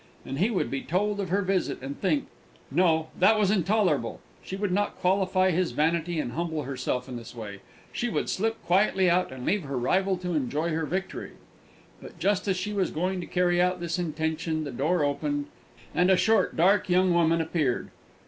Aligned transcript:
And 0.25 0.39
he 0.39 0.49
would 0.49 0.71
be 0.71 0.81
told 0.81 1.19
of 1.19 1.29
her 1.29 1.43
visit, 1.43 1.77
and 1.83 1.95
think 2.01 2.25
No! 2.71 3.09
that 3.19 3.37
was 3.37 3.51
intolerable: 3.51 4.19
she 4.43 4.55
would 4.55 4.71
not 4.71 4.99
gratify 4.99 5.51
his 5.51 5.73
vanity 5.73 6.19
and 6.19 6.31
humble 6.31 6.63
herself 6.63 7.07
in 7.07 7.17
this 7.17 7.35
way. 7.35 7.59
She 7.93 8.09
would 8.09 8.27
slip 8.27 8.59
quietly 8.65 9.11
out, 9.11 9.31
and 9.31 9.45
leave 9.45 9.61
her 9.65 9.77
rival 9.77 10.17
to 10.17 10.33
enjoy 10.33 10.71
her 10.71 10.87
victory! 10.87 11.33
But, 12.01 12.17
just 12.17 12.47
as 12.47 12.57
she 12.57 12.73
was 12.73 12.89
going 12.89 13.21
to 13.21 13.27
carry 13.27 13.61
out 13.61 13.79
this 13.79 13.99
intention, 13.99 14.63
the 14.63 14.71
door 14.71 15.03
opened, 15.03 15.45
and 15.93 16.09
a 16.09 16.17
short, 16.17 16.57
dark 16.57 16.89
young 16.89 17.13
woman 17.13 17.39
appeared. 17.39 17.91